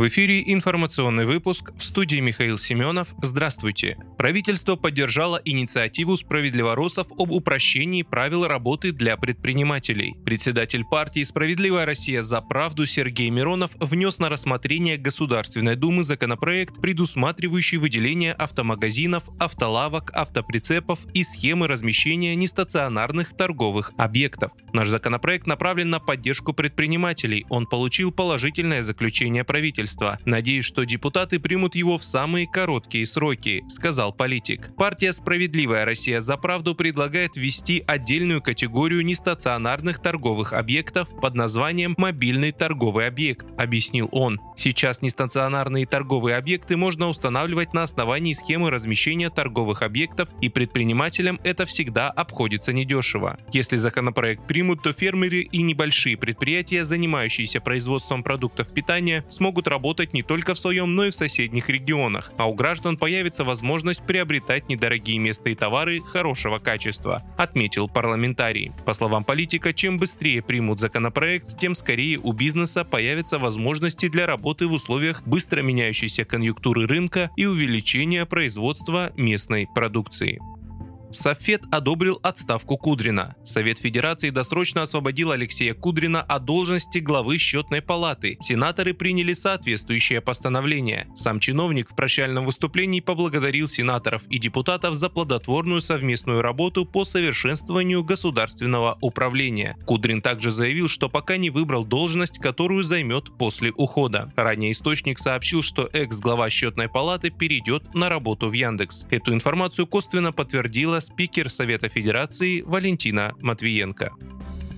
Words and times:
В 0.00 0.06
эфире 0.06 0.42
информационный 0.46 1.26
выпуск 1.26 1.72
в 1.76 1.82
студии 1.82 2.20
Михаил 2.20 2.56
Семенов. 2.56 3.08
Здравствуйте. 3.20 3.98
Правительство 4.16 4.76
поддержало 4.76 5.42
инициативу 5.44 6.16
справедливоросов 6.16 7.08
об 7.18 7.32
упрощении 7.32 8.02
правил 8.02 8.46
работы 8.46 8.92
для 8.92 9.18
предпринимателей. 9.18 10.14
Председатель 10.24 10.86
партии 10.86 11.22
«Справедливая 11.22 11.84
Россия 11.84 12.22
за 12.22 12.40
правду» 12.40 12.86
Сергей 12.86 13.28
Миронов 13.28 13.72
внес 13.78 14.18
на 14.18 14.30
рассмотрение 14.30 14.96
Государственной 14.96 15.76
Думы 15.76 16.02
законопроект, 16.02 16.80
предусматривающий 16.80 17.76
выделение 17.76 18.32
автомагазинов, 18.32 19.24
автолавок, 19.38 20.12
автоприцепов 20.14 21.00
и 21.12 21.22
схемы 21.24 21.68
размещения 21.68 22.34
нестационарных 22.36 23.36
торговых 23.36 23.92
объектов. 23.98 24.52
Наш 24.72 24.88
законопроект 24.88 25.46
направлен 25.46 25.90
на 25.90 26.00
поддержку 26.00 26.54
предпринимателей. 26.54 27.44
Он 27.50 27.66
получил 27.66 28.12
положительное 28.12 28.80
заключение 28.80 29.44
правительства 29.44 29.89
правительства. 29.90 30.18
Надеюсь, 30.24 30.64
что 30.64 30.84
депутаты 30.84 31.38
примут 31.38 31.74
его 31.74 31.98
в 31.98 32.04
самые 32.04 32.46
короткие 32.46 33.06
сроки, 33.06 33.64
сказал 33.68 34.12
политик. 34.12 34.74
Партия 34.76 35.12
«Справедливая 35.12 35.84
Россия 35.84 36.20
за 36.20 36.36
правду» 36.36 36.74
предлагает 36.74 37.36
ввести 37.36 37.82
отдельную 37.86 38.42
категорию 38.42 39.04
нестационарных 39.04 40.00
торговых 40.00 40.52
объектов 40.52 41.08
под 41.20 41.34
названием 41.34 41.94
«мобильный 41.98 42.52
торговый 42.52 43.06
объект», 43.06 43.46
объяснил 43.58 44.08
он. 44.12 44.40
Сейчас 44.56 45.02
нестационарные 45.02 45.86
торговые 45.86 46.36
объекты 46.36 46.76
можно 46.76 47.08
устанавливать 47.08 47.72
на 47.72 47.82
основании 47.82 48.32
схемы 48.32 48.70
размещения 48.70 49.30
торговых 49.30 49.82
объектов, 49.82 50.28
и 50.40 50.48
предпринимателям 50.48 51.40
это 51.44 51.64
всегда 51.64 52.10
обходится 52.10 52.72
недешево. 52.72 53.38
Если 53.52 53.76
законопроект 53.76 54.46
примут, 54.46 54.82
то 54.82 54.92
фермеры 54.92 55.40
и 55.40 55.62
небольшие 55.62 56.16
предприятия, 56.16 56.84
занимающиеся 56.84 57.60
производством 57.60 58.22
продуктов 58.22 58.68
питания, 58.68 59.24
смогут 59.28 59.68
работать 59.70 60.12
не 60.12 60.22
только 60.22 60.52
в 60.52 60.58
своем, 60.58 60.94
но 60.94 61.06
и 61.06 61.10
в 61.10 61.14
соседних 61.14 61.70
регионах, 61.70 62.32
а 62.36 62.46
у 62.50 62.54
граждан 62.54 62.98
появится 62.98 63.44
возможность 63.44 64.02
приобретать 64.02 64.68
недорогие 64.68 65.18
места 65.18 65.48
и 65.48 65.54
товары 65.54 66.02
хорошего 66.02 66.58
качества, 66.58 67.22
отметил 67.38 67.88
парламентарий. 67.88 68.72
По 68.84 68.92
словам 68.92 69.24
политика, 69.24 69.72
чем 69.72 69.98
быстрее 69.98 70.42
примут 70.42 70.78
законопроект, 70.78 71.58
тем 71.58 71.74
скорее 71.74 72.18
у 72.18 72.32
бизнеса 72.32 72.84
появятся 72.84 73.38
возможности 73.38 74.08
для 74.08 74.26
работы 74.26 74.66
в 74.66 74.72
условиях 74.72 75.22
быстро 75.24 75.62
меняющейся 75.62 76.24
конъюнктуры 76.24 76.86
рынка 76.86 77.30
и 77.36 77.46
увеличения 77.46 78.26
производства 78.26 79.12
местной 79.16 79.66
продукции. 79.74 80.38
Софет 81.10 81.62
одобрил 81.72 82.20
отставку 82.22 82.76
Кудрина. 82.76 83.34
Совет 83.44 83.78
Федерации 83.78 84.30
досрочно 84.30 84.82
освободил 84.82 85.32
Алексея 85.32 85.74
Кудрина 85.74 86.22
от 86.22 86.44
должности 86.44 86.98
главы 86.98 87.38
счетной 87.38 87.82
палаты. 87.82 88.36
Сенаторы 88.40 88.94
приняли 88.94 89.32
соответствующее 89.32 90.20
постановление. 90.20 91.08
Сам 91.16 91.40
чиновник 91.40 91.90
в 91.90 91.96
прощальном 91.96 92.46
выступлении 92.46 93.00
поблагодарил 93.00 93.66
сенаторов 93.66 94.22
и 94.28 94.38
депутатов 94.38 94.94
за 94.94 95.10
плодотворную 95.10 95.80
совместную 95.80 96.42
работу 96.42 96.86
по 96.86 97.04
совершенствованию 97.04 98.04
государственного 98.04 98.96
управления. 99.00 99.76
Кудрин 99.86 100.22
также 100.22 100.52
заявил, 100.52 100.86
что 100.86 101.08
пока 101.08 101.36
не 101.36 101.50
выбрал 101.50 101.84
должность, 101.84 102.38
которую 102.38 102.84
займет 102.84 103.36
после 103.36 103.72
ухода. 103.72 104.32
Ранее 104.36 104.70
источник 104.70 105.18
сообщил, 105.18 105.62
что 105.62 105.88
экс-глава 105.92 106.50
счетной 106.50 106.88
палаты 106.88 107.30
перейдет 107.30 107.94
на 107.94 108.08
работу 108.08 108.48
в 108.48 108.52
Яндекс. 108.52 109.06
Эту 109.10 109.34
информацию 109.34 109.88
косвенно 109.88 110.32
подтвердила 110.32 110.99
спикер 111.00 111.50
Совета 111.50 111.88
Федерации 111.88 112.62
Валентина 112.62 113.34
Матвиенко. 113.38 114.12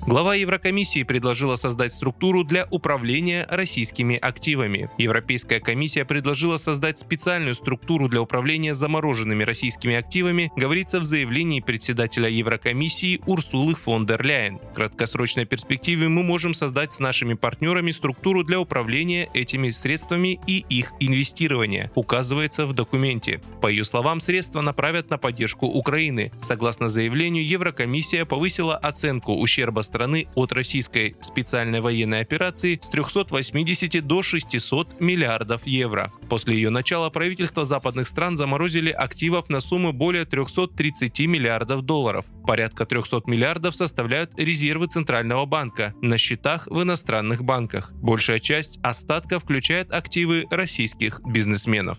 Глава 0.04 0.34
Еврокомиссии 0.34 1.04
предложила 1.04 1.54
создать 1.54 1.92
структуру 1.92 2.42
для 2.42 2.66
управления 2.72 3.46
российскими 3.48 4.16
активами. 4.16 4.90
Европейская 4.98 5.60
комиссия 5.60 6.04
предложила 6.04 6.56
создать 6.56 6.98
специальную 6.98 7.54
структуру 7.54 8.08
для 8.08 8.20
управления 8.20 8.74
замороженными 8.74 9.44
российскими 9.44 9.94
активами, 9.94 10.50
говорится 10.56 10.98
в 10.98 11.04
заявлении 11.04 11.60
председателя 11.60 12.28
Еврокомиссии 12.28 13.20
Урсулы 13.26 13.76
фон 13.76 14.04
дер 14.04 14.26
Ляйен. 14.26 14.58
В 14.58 14.74
краткосрочной 14.74 15.44
перспективе 15.44 16.08
мы 16.08 16.24
можем 16.24 16.52
создать 16.52 16.90
с 16.90 16.98
нашими 16.98 17.34
партнерами 17.34 17.92
структуру 17.92 18.42
для 18.42 18.58
управления 18.58 19.30
этими 19.34 19.68
средствами 19.68 20.40
и 20.48 20.64
их 20.68 20.94
инвестирования, 20.98 21.92
указывается 21.94 22.66
в 22.66 22.72
документе. 22.72 23.40
По 23.60 23.68
ее 23.68 23.84
словам, 23.84 24.18
средства 24.18 24.62
направят 24.62 25.10
на 25.10 25.18
поддержку 25.18 25.66
Украины. 25.66 26.32
Согласно 26.40 26.88
заявлению, 26.88 27.46
Еврокомиссия 27.46 28.24
повысила 28.24 28.76
оценку 28.76 29.34
ущерба 29.34 29.82
страны 29.92 30.26
от 30.34 30.52
российской 30.52 31.16
специальной 31.20 31.82
военной 31.82 32.20
операции 32.20 32.78
с 32.80 32.88
380 32.88 34.06
до 34.06 34.22
600 34.22 35.00
миллиардов 35.00 35.66
евро. 35.66 36.10
После 36.30 36.54
ее 36.54 36.70
начала 36.70 37.10
правительства 37.10 37.66
западных 37.66 38.08
стран 38.08 38.38
заморозили 38.38 38.90
активов 38.90 39.50
на 39.50 39.60
сумму 39.60 39.92
более 39.92 40.24
330 40.24 41.20
миллиардов 41.26 41.82
долларов. 41.82 42.24
Порядка 42.46 42.86
300 42.86 43.24
миллиардов 43.26 43.76
составляют 43.76 44.32
резервы 44.38 44.86
Центрального 44.86 45.44
банка 45.44 45.92
на 46.00 46.16
счетах 46.16 46.68
в 46.68 46.82
иностранных 46.82 47.44
банках. 47.44 47.92
Большая 47.92 48.40
часть 48.40 48.78
остатка 48.82 49.38
включает 49.38 49.92
активы 49.92 50.46
российских 50.50 51.20
бизнесменов. 51.20 51.98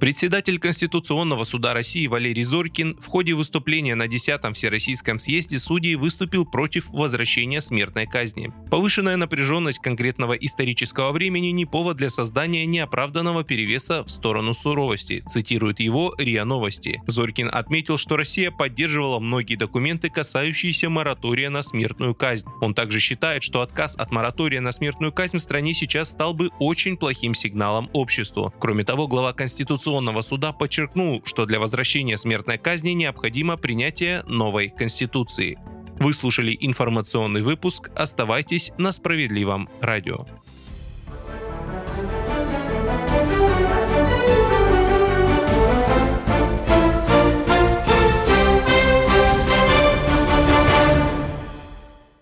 Председатель 0.00 0.58
Конституционного 0.58 1.44
суда 1.44 1.72
России 1.72 2.06
Валерий 2.08 2.42
Зорькин 2.42 2.96
в 3.00 3.06
ходе 3.06 3.32
выступления 3.34 3.94
на 3.94 4.06
10-м 4.06 4.52
Всероссийском 4.52 5.18
съезде 5.18 5.58
судей 5.58 5.94
выступил 5.94 6.44
против 6.44 6.90
возвращения 6.90 7.60
смертной 7.60 8.06
казни. 8.06 8.52
Повышенная 8.70 9.16
напряженность 9.16 9.78
конкретного 9.78 10.32
исторического 10.32 11.12
времени 11.12 11.48
не 11.48 11.64
повод 11.64 11.96
для 11.96 12.10
создания 12.10 12.66
неоправданного 12.66 13.44
перевеса 13.44 14.02
в 14.02 14.10
сторону 14.10 14.52
суровости, 14.52 15.22
цитирует 15.28 15.80
его 15.80 16.14
РИА 16.18 16.44
Новости. 16.44 17.00
Зорькин 17.06 17.48
отметил, 17.50 17.96
что 17.96 18.16
Россия 18.16 18.50
поддерживала 18.50 19.20
многие 19.20 19.56
документы, 19.56 20.10
касающиеся 20.10 20.90
моратория 20.90 21.50
на 21.50 21.62
смертную 21.62 22.14
казнь. 22.14 22.48
Он 22.60 22.74
также 22.74 22.98
считает, 22.98 23.42
что 23.42 23.62
отказ 23.62 23.96
от 23.96 24.10
моратория 24.10 24.60
на 24.60 24.72
смертную 24.72 25.12
казнь 25.12 25.38
в 25.38 25.42
стране 25.42 25.72
сейчас 25.72 26.10
стал 26.10 26.34
бы 26.34 26.50
очень 26.58 26.96
плохим 26.96 27.34
сигналом 27.34 27.88
обществу. 27.92 28.52
Кроме 28.58 28.84
того, 28.84 29.06
глава 29.06 29.32
Конституционного 29.32 29.83
Конституционного 29.84 30.22
суда 30.22 30.52
подчеркнул, 30.54 31.20
что 31.26 31.44
для 31.44 31.60
возвращения 31.60 32.16
смертной 32.16 32.56
казни 32.56 32.92
необходимо 32.92 33.58
принятие 33.58 34.22
новой 34.22 34.70
Конституции. 34.70 35.58
Вы 35.98 36.14
слушали 36.14 36.56
информационный 36.58 37.42
выпуск. 37.42 37.90
Оставайтесь 37.94 38.72
на 38.78 38.92
справедливом 38.92 39.68
радио. 39.82 40.24